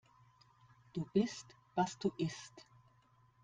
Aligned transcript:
Du 0.93 1.05
bist, 1.13 1.55
was 1.75 1.95
du 1.99 2.11
isst. 2.17 2.65